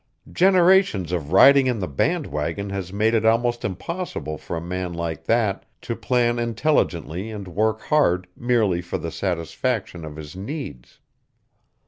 Generations 0.33 1.11
of 1.11 1.31
riding 1.31 1.67
in 1.67 1.77
the 1.77 1.87
bandwagon 1.87 2.71
has 2.71 2.91
made 2.91 3.13
it 3.13 3.23
almost 3.23 3.63
impossible 3.63 4.35
for 4.35 4.57
a 4.57 4.59
man 4.59 4.93
like 4.93 5.25
that 5.25 5.63
to 5.81 5.95
plan 5.95 6.39
intelligently 6.39 7.29
and 7.29 7.47
work 7.47 7.81
hard 7.81 8.25
merely 8.35 8.81
for 8.81 8.97
the 8.97 9.11
satisfaction 9.11 10.03
of 10.03 10.15
his 10.15 10.35
needs." 10.35 10.99